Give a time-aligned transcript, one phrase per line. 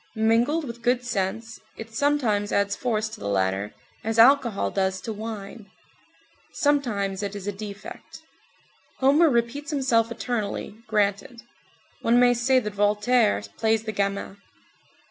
[0.15, 3.71] Mingled with good sense, it sometimes adds force to the latter,
[4.03, 5.69] as alcohol does to wine.
[6.53, 8.17] Sometimes it is a defect.
[8.97, 11.43] Homer repeats himself eternally, granted;
[12.01, 14.37] one may say that Voltaire plays the gamin.